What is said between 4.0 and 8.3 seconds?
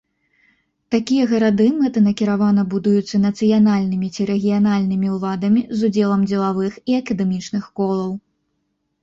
ці рэгіянальнымі ўладамі з удзелам дзелавых і акадэмічных колаў.